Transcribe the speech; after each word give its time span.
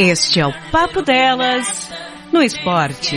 Este 0.00 0.38
é 0.38 0.46
o 0.46 0.52
Papo 0.70 1.02
Delas 1.02 1.90
no 2.32 2.40
esporte. 2.40 3.16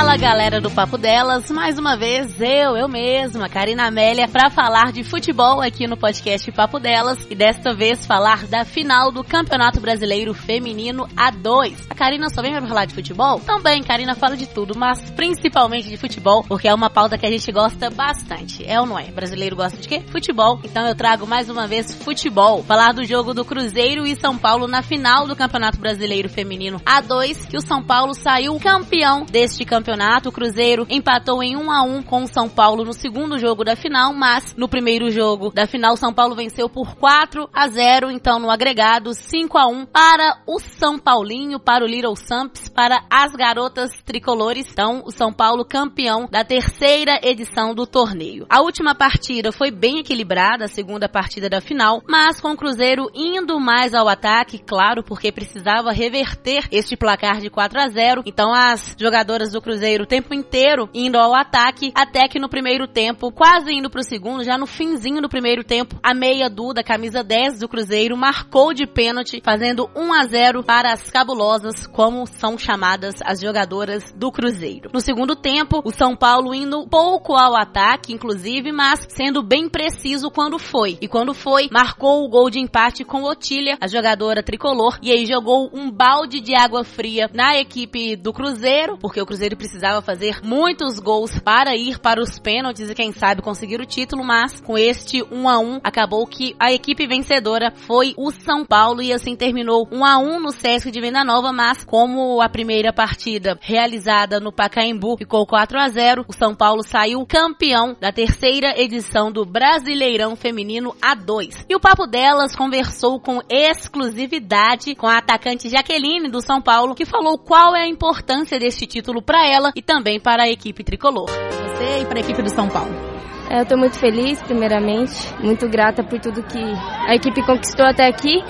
Fala 0.00 0.16
galera 0.16 0.62
do 0.62 0.70
Papo 0.70 0.96
Delas, 0.96 1.50
mais 1.50 1.78
uma 1.78 1.94
vez 1.94 2.40
eu, 2.40 2.74
eu 2.74 2.88
mesma, 2.88 3.50
Karina 3.50 3.86
Amélia, 3.86 4.26
para 4.26 4.48
falar 4.48 4.92
de 4.92 5.04
futebol 5.04 5.60
aqui 5.60 5.86
no 5.86 5.94
podcast 5.94 6.50
Papo 6.52 6.78
Delas 6.80 7.26
e 7.28 7.34
desta 7.34 7.74
vez 7.74 8.06
falar 8.06 8.46
da 8.46 8.64
final 8.64 9.12
do 9.12 9.22
Campeonato 9.22 9.78
Brasileiro 9.78 10.32
Feminino 10.32 11.06
A2. 11.08 11.84
A 11.90 11.94
Karina 11.94 12.30
só 12.30 12.40
vem 12.40 12.50
para 12.50 12.66
falar 12.66 12.86
de 12.86 12.94
futebol? 12.94 13.40
Também, 13.40 13.82
Karina 13.82 14.14
fala 14.14 14.38
de 14.38 14.46
tudo, 14.46 14.72
mas 14.74 15.10
principalmente 15.10 15.90
de 15.90 15.98
futebol, 15.98 16.42
porque 16.44 16.66
é 16.66 16.72
uma 16.72 16.88
pauta 16.88 17.18
que 17.18 17.26
a 17.26 17.30
gente 17.30 17.52
gosta 17.52 17.90
bastante. 17.90 18.64
É 18.66 18.80
ou 18.80 18.86
não 18.86 18.98
é? 18.98 19.10
Brasileiro 19.10 19.54
gosta 19.54 19.76
de 19.76 19.86
quê? 19.86 20.00
Futebol. 20.08 20.60
Então 20.64 20.88
eu 20.88 20.94
trago 20.94 21.26
mais 21.26 21.50
uma 21.50 21.66
vez 21.66 21.92
futebol. 21.92 22.62
Falar 22.62 22.94
do 22.94 23.04
jogo 23.04 23.34
do 23.34 23.44
Cruzeiro 23.44 24.06
e 24.06 24.18
São 24.18 24.38
Paulo 24.38 24.66
na 24.66 24.80
final 24.80 25.26
do 25.26 25.36
Campeonato 25.36 25.78
Brasileiro 25.78 26.30
Feminino 26.30 26.80
A2, 26.86 27.48
que 27.48 27.58
o 27.58 27.60
São 27.60 27.82
Paulo 27.82 28.14
saiu 28.14 28.58
campeão 28.58 29.26
deste 29.26 29.62
campeonato 29.66 29.89
campeonato, 29.90 30.28
o 30.28 30.32
Cruzeiro 30.32 30.86
empatou 30.88 31.42
em 31.42 31.56
1 31.56 31.70
a 31.70 31.82
1 31.82 32.02
com 32.04 32.22
o 32.22 32.26
São 32.28 32.48
Paulo 32.48 32.84
no 32.84 32.92
segundo 32.92 33.38
jogo 33.38 33.64
da 33.64 33.74
final, 33.74 34.12
mas 34.14 34.54
no 34.56 34.68
primeiro 34.68 35.10
jogo 35.10 35.50
da 35.50 35.66
final 35.66 35.96
São 35.96 36.14
Paulo 36.14 36.36
venceu 36.36 36.68
por 36.68 36.94
4 36.94 37.50
a 37.52 37.66
0, 37.66 38.08
então 38.10 38.38
no 38.38 38.50
agregado 38.50 39.12
5 39.12 39.58
a 39.58 39.66
1 39.66 39.86
para 39.86 40.42
o 40.46 40.60
São 40.60 40.96
Paulinho, 40.96 41.58
para 41.58 41.84
o 41.84 41.88
Little 41.88 42.14
Samps, 42.14 42.68
para 42.68 43.04
as 43.10 43.32
garotas 43.32 43.90
tricolores. 44.04 44.68
Então, 44.70 45.02
o 45.04 45.10
São 45.10 45.32
Paulo 45.32 45.64
campeão 45.64 46.28
da 46.30 46.44
terceira 46.44 47.18
edição 47.22 47.74
do 47.74 47.84
torneio. 47.84 48.46
A 48.48 48.60
última 48.60 48.94
partida 48.94 49.50
foi 49.50 49.72
bem 49.72 49.98
equilibrada, 49.98 50.66
a 50.66 50.68
segunda 50.68 51.08
partida 51.08 51.48
da 51.48 51.60
final, 51.60 52.00
mas 52.08 52.40
com 52.40 52.52
o 52.52 52.56
Cruzeiro 52.56 53.10
indo 53.12 53.58
mais 53.58 53.92
ao 53.92 54.08
ataque, 54.08 54.58
claro, 54.58 55.02
porque 55.02 55.32
precisava 55.32 55.90
reverter 55.90 56.68
este 56.70 56.96
placar 56.96 57.40
de 57.40 57.50
4 57.50 57.80
a 57.80 57.88
0. 57.88 58.22
Então, 58.24 58.54
as 58.54 58.94
jogadoras 58.96 59.50
do 59.50 59.60
Cruzeiro 59.60 59.79
o 60.02 60.06
tempo 60.06 60.34
inteiro 60.34 60.88
indo 60.92 61.18
ao 61.18 61.34
ataque, 61.34 61.92
até 61.94 62.28
que 62.28 62.38
no 62.38 62.48
primeiro 62.48 62.86
tempo, 62.86 63.32
quase 63.32 63.72
indo 63.72 63.90
pro 63.90 64.02
segundo, 64.02 64.44
já 64.44 64.58
no 64.58 64.66
finzinho 64.66 65.22
do 65.22 65.28
primeiro 65.28 65.64
tempo, 65.64 65.98
a 66.02 66.14
meia 66.14 66.48
Duda, 66.50 66.82
camisa 66.82 67.22
10 67.22 67.60
do 67.60 67.68
Cruzeiro, 67.68 68.16
marcou 68.16 68.74
de 68.74 68.86
pênalti, 68.86 69.40
fazendo 69.44 69.88
1 69.96 70.12
a 70.12 70.26
0 70.26 70.62
para 70.62 70.92
as 70.92 71.10
cabulosas, 71.10 71.86
como 71.86 72.26
são 72.26 72.58
chamadas 72.58 73.16
as 73.24 73.40
jogadoras 73.40 74.12
do 74.12 74.30
Cruzeiro. 74.30 74.90
No 74.92 75.00
segundo 75.00 75.34
tempo, 75.34 75.80
o 75.84 75.90
São 75.90 76.16
Paulo 76.16 76.54
indo 76.54 76.86
pouco 76.88 77.34
ao 77.34 77.56
ataque, 77.56 78.12
inclusive, 78.12 78.72
mas 78.72 79.06
sendo 79.08 79.42
bem 79.42 79.68
preciso 79.68 80.30
quando 80.30 80.58
foi. 80.58 80.98
E 81.00 81.08
quando 81.08 81.32
foi, 81.32 81.68
marcou 81.70 82.24
o 82.24 82.28
gol 82.28 82.50
de 82.50 82.60
empate 82.60 83.04
com 83.04 83.22
Otília, 83.22 83.78
a 83.80 83.86
jogadora 83.86 84.42
tricolor, 84.42 84.98
e 85.02 85.10
aí 85.10 85.26
jogou 85.26 85.70
um 85.72 85.90
balde 85.90 86.40
de 86.40 86.54
água 86.54 86.84
fria 86.84 87.30
na 87.32 87.58
equipe 87.58 88.16
do 88.16 88.32
Cruzeiro, 88.32 88.98
porque 88.98 89.20
o 89.20 89.26
Cruzeiro 89.26 89.56
precisava 89.70 90.02
fazer 90.02 90.40
muitos 90.42 90.98
gols 90.98 91.38
para 91.38 91.76
ir 91.76 92.00
para 92.00 92.20
os 92.20 92.40
pênaltis 92.40 92.90
e 92.90 92.94
quem 92.94 93.12
sabe 93.12 93.40
conseguir 93.40 93.80
o 93.80 93.86
título, 93.86 94.24
mas 94.24 94.60
com 94.60 94.76
este 94.76 95.22
1 95.22 95.48
a 95.48 95.58
1 95.60 95.80
acabou 95.84 96.26
que 96.26 96.56
a 96.58 96.72
equipe 96.72 97.06
vencedora 97.06 97.70
foi 97.70 98.12
o 98.16 98.32
São 98.32 98.64
Paulo 98.64 99.00
e 99.00 99.12
assim 99.12 99.36
terminou 99.36 99.86
1 99.92 100.04
a 100.04 100.18
1 100.18 100.40
no 100.40 100.50
Sesc 100.50 100.90
de 100.90 101.00
Venda 101.00 101.22
Nova, 101.22 101.52
mas 101.52 101.84
como 101.84 102.40
a 102.42 102.48
primeira 102.48 102.92
partida 102.92 103.56
realizada 103.60 104.40
no 104.40 104.52
Pacaembu 104.52 105.16
ficou 105.18 105.46
4 105.46 105.78
a 105.78 105.88
0, 105.88 106.24
o 106.26 106.32
São 106.32 106.52
Paulo 106.52 106.82
saiu 106.82 107.24
campeão 107.24 107.96
da 108.00 108.10
terceira 108.10 108.74
edição 108.76 109.30
do 109.30 109.44
Brasileirão 109.46 110.34
Feminino 110.34 110.96
A2. 111.00 111.64
E 111.68 111.76
o 111.76 111.80
Papo 111.80 112.08
Delas 112.08 112.56
conversou 112.56 113.20
com 113.20 113.40
exclusividade 113.48 114.96
com 114.96 115.06
a 115.06 115.18
atacante 115.18 115.68
Jaqueline 115.68 116.28
do 116.28 116.40
São 116.40 116.60
Paulo, 116.60 116.96
que 116.96 117.06
falou 117.06 117.38
qual 117.38 117.76
é 117.76 117.82
a 117.82 117.88
importância 117.88 118.58
deste 118.58 118.84
título 118.84 119.22
para 119.22 119.46
ela 119.50 119.72
e 119.74 119.82
também 119.82 120.20
para 120.20 120.44
a 120.44 120.48
equipe 120.48 120.84
tricolor. 120.84 121.28
Você 121.28 122.02
e 122.02 122.06
para 122.06 122.18
a 122.18 122.20
equipe 122.20 122.42
do 122.42 122.50
São 122.50 122.68
Paulo. 122.68 123.10
É, 123.50 123.58
eu 123.58 123.62
estou 123.62 123.76
muito 123.76 123.98
feliz, 123.98 124.40
primeiramente, 124.42 125.12
muito 125.40 125.68
grata 125.68 126.04
por 126.04 126.20
tudo 126.20 126.42
que 126.44 126.62
a 127.06 127.14
equipe 127.14 127.44
conquistou 127.44 127.84
até 127.84 128.06
aqui. 128.06 128.42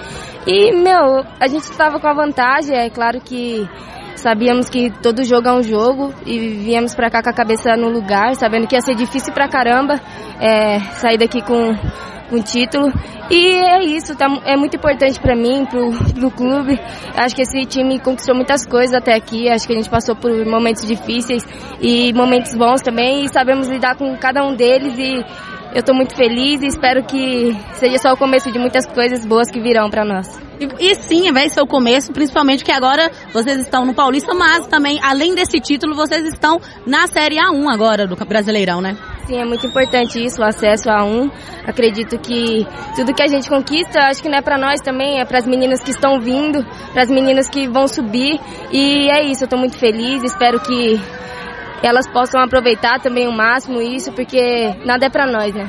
E, 0.47 0.72
meu, 0.72 1.25
a 1.41 1.47
gente 1.47 1.62
estava 1.62 1.99
com 1.99 2.06
a 2.06 2.12
vantagem, 2.12 2.77
é 2.77 2.91
claro 2.91 3.21
que 3.21 3.66
sabíamos 4.16 4.69
que 4.69 4.91
todo 5.03 5.25
jogo 5.25 5.48
é 5.48 5.53
um 5.53 5.62
jogo 5.62 6.15
e 6.26 6.38
viemos 6.38 6.94
para 6.94 7.10
cá 7.10 7.22
com 7.22 7.31
a 7.31 7.32
cabeça 7.32 7.76
no 7.76 7.88
lugar, 7.88 8.34
sabendo 8.37 8.66
que 8.66 8.75
ia 8.75 8.81
ser 8.81 8.94
difícil 8.94 9.32
pra 9.32 9.48
caramba 9.48 10.00
é, 10.41 10.81
sair 10.94 11.19
daqui 11.19 11.43
com 11.43 11.75
um 12.32 12.43
título. 12.43 12.93
E 13.31 13.47
é 13.47 13.84
isso, 13.84 14.16
tá, 14.16 14.26
é 14.44 14.56
muito 14.56 14.76
importante 14.76 15.21
para 15.21 15.37
mim, 15.37 15.65
pro, 15.65 15.93
pro 16.15 16.31
clube. 16.31 16.81
Acho 17.16 17.34
que 17.34 17.43
esse 17.43 17.65
time 17.65 17.98
conquistou 18.00 18.34
muitas 18.34 18.66
coisas 18.66 18.94
até 18.94 19.15
aqui. 19.15 19.48
Acho 19.48 19.66
que 19.66 19.72
a 19.72 19.76
gente 19.76 19.91
passou 19.91 20.16
por 20.16 20.31
momentos 20.47 20.87
difíceis 20.87 21.44
e 21.81 22.12
momentos 22.12 22.54
bons 22.54 22.81
também. 22.82 23.25
E 23.25 23.28
sabemos 23.28 23.69
lidar 23.69 23.97
com 23.97 24.16
cada 24.16 24.44
um 24.44 24.54
deles 24.54 24.98
e 24.98 25.25
eu 25.73 25.81
estou 25.81 25.95
muito 25.95 26.17
feliz 26.17 26.61
e 26.63 26.67
espero 26.67 27.05
que 27.05 27.57
seja 27.75 27.99
só 27.99 28.13
o 28.13 28.17
começo 28.17 28.51
de 28.51 28.59
muitas 28.59 28.87
coisas 28.87 29.25
boas 29.25 29.51
que 29.51 29.61
virão 29.61 29.89
para 29.89 30.05
nós. 30.05 30.27
E, 30.61 30.91
e, 30.91 30.95
sim, 30.95 31.33
vai 31.33 31.49
ser 31.49 31.63
o 31.63 31.67
começo, 31.67 32.13
principalmente 32.13 32.63
que 32.63 32.71
agora 32.71 33.11
vocês 33.33 33.61
estão 33.61 33.87
no 33.87 33.95
Paulista, 33.95 34.35
mas 34.35 34.67
também, 34.67 35.01
além 35.03 35.35
desse 35.35 35.59
título, 35.59 35.95
vocês 35.95 36.27
estão 36.27 36.61
na 36.87 37.07
Série 37.07 37.37
A1 37.37 37.73
agora 37.73 38.07
do 38.07 38.15
Brasileirão, 38.17 38.81
né? 38.81 38.97
Sim, 39.27 39.39
é 39.39 39.45
muito 39.45 39.67
importante 39.67 40.23
isso, 40.23 40.41
o 40.43 40.45
acesso 40.45 40.91
a 40.91 41.05
um. 41.05 41.31
Acredito 41.67 42.19
que 42.19 42.67
tudo 42.97 43.15
que 43.15 43.23
a 43.23 43.29
gente 43.29 43.49
conquista, 43.49 44.01
acho 44.01 44.23
que 44.23 44.29
não 44.29 44.39
é 44.39 44.43
para 44.43 44.59
nós 44.59 44.81
também, 44.81 45.21
é 45.21 45.25
para 45.25 45.39
as 45.39 45.47
meninas 45.47 45.81
que 45.81 45.93
estão 45.93 46.21
vindo, 46.21 46.63
para 46.93 47.03
as 47.03 47.09
meninas 47.09 47.49
que 47.49 47.69
vão 47.69 47.87
subir. 47.87 48.39
E 48.71 49.09
é 49.09 49.25
isso, 49.25 49.45
eu 49.45 49.47
estou 49.47 49.59
muito 49.59 49.79
feliz, 49.79 50.23
espero 50.25 50.61
que 50.61 51.01
elas 51.83 52.07
possam 52.09 52.41
aproveitar 52.43 53.01
também 53.01 53.27
o 53.27 53.33
máximo 53.33 53.81
isso, 53.81 54.13
porque 54.13 54.75
nada 54.85 55.07
é 55.07 55.11
para 55.11 55.27
nós, 55.27 55.55
né? 55.55 55.69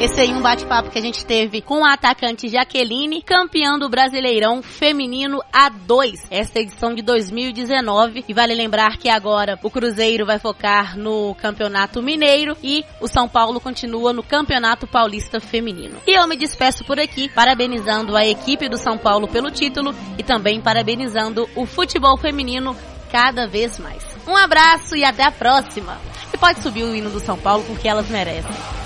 Esse 0.00 0.20
aí 0.20 0.30
é 0.32 0.34
um 0.34 0.42
bate-papo 0.42 0.90
que 0.90 0.98
a 0.98 1.02
gente 1.02 1.24
teve 1.24 1.62
com 1.62 1.84
a 1.84 1.92
atacante 1.92 2.48
Jaqueline, 2.48 3.22
campeã 3.22 3.78
do 3.78 3.88
Brasileirão 3.88 4.60
Feminino 4.60 5.40
A2, 5.52 6.26
esta 6.30 6.58
edição 6.58 6.92
de 6.92 7.00
2019. 7.00 8.24
E 8.28 8.34
vale 8.34 8.54
lembrar 8.54 8.98
que 8.98 9.08
agora 9.08 9.58
o 9.62 9.70
Cruzeiro 9.70 10.26
vai 10.26 10.38
focar 10.38 10.98
no 10.98 11.34
Campeonato 11.36 12.02
Mineiro 12.02 12.56
e 12.62 12.84
o 13.00 13.06
São 13.06 13.28
Paulo 13.28 13.60
continua 13.60 14.12
no 14.12 14.22
Campeonato 14.22 14.86
Paulista 14.86 15.40
Feminino. 15.40 15.96
E 16.06 16.18
eu 16.18 16.26
me 16.26 16.36
despeço 16.36 16.84
por 16.84 16.98
aqui, 16.98 17.28
parabenizando 17.28 18.16
a 18.16 18.26
equipe 18.26 18.68
do 18.68 18.76
São 18.76 18.98
Paulo 18.98 19.28
pelo 19.28 19.50
título 19.50 19.94
e 20.18 20.24
também 20.24 20.60
parabenizando 20.60 21.48
o 21.54 21.64
futebol 21.64 22.18
feminino 22.18 22.76
cada 23.10 23.46
vez 23.46 23.78
mais. 23.78 24.13
Um 24.26 24.36
abraço 24.36 24.96
e 24.96 25.04
até 25.04 25.24
a 25.24 25.30
próxima! 25.30 25.98
E 26.32 26.38
pode 26.38 26.60
subir 26.60 26.84
o 26.84 26.94
hino 26.94 27.10
do 27.10 27.20
São 27.20 27.36
Paulo 27.36 27.62
porque 27.64 27.88
elas 27.88 28.08
merecem. 28.08 28.83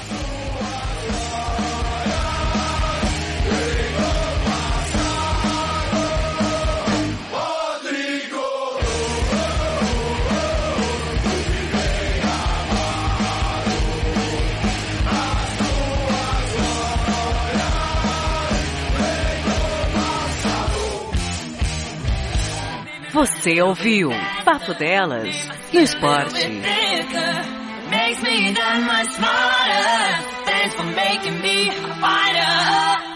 Você 23.18 23.60
ouviu 23.60 24.10
Papo 24.44 24.74
Delas 24.74 25.48
no 25.72 25.80
Esporte. 25.80 26.46
Makes 27.90 28.22
me 28.22 28.52
that 28.54 28.80
much 28.86 29.08
smarter. 29.08 30.22
Thanks 30.44 30.74
for 30.76 30.84
making 30.84 31.40
me 31.40 31.68
a 31.68 31.94
fighter. 31.96 33.07